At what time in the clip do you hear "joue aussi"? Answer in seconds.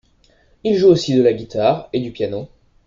0.79-1.13